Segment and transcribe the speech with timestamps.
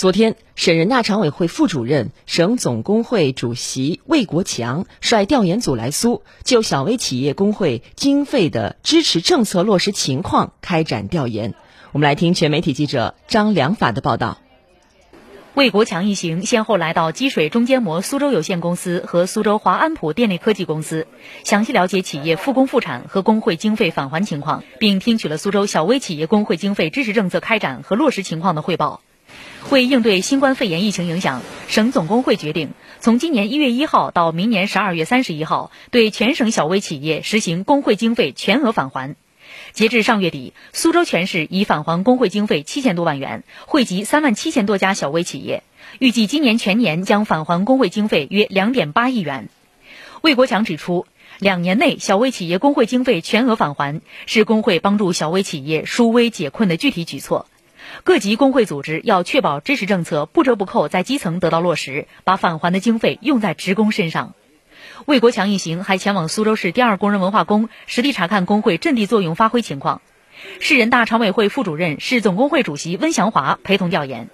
[0.00, 11.52] 昨天，省人大常委会副主任、省总工会主席魏国强率调研组来苏，就小微企业工会经费的支持政策落实情况开展调研。
[11.92, 14.38] 我们来听全媒体记者张良法的报道。
[15.52, 21.06] 魏国强一行先后来到积水中间膜苏州有限公司和苏州华安普电力科技公司，
[21.44, 29.02] 详细了解企业复工复产和工会经费返还情况，并听取了苏州小微企业工会经费支持政策开展和落实情况的汇报。
[29.70, 39.14] 为应对新冠肺炎疫情影响，省总工会决定从今年一月一号到明年十二月三十一号，对全省小微企业实行工会经费全额返还。
[39.72, 45.62] 截至上月底，苏州全市已返还工会经费七千多万元，惠及三万七千多家小微企业。
[46.00, 49.48] 预计今年全年将返还工会经费约两点八亿元。
[50.20, 51.06] 魏国强指出，
[51.38, 57.46] 两年内小微企业工会经费全额返还，是工会帮助小微企业纾危解困的具体举措。
[58.04, 64.34] 各级工会组织要确保支持政策不折不扣在基层得到落实，把返还的经费用在职工身上。
[65.06, 70.02] 魏国强一行还前往苏州市第二工人文化宫，实地查看工会阵地作用发挥情况。
[70.58, 74.30] 市人大常委会副主任、市总工会主席温祥华陪同调研。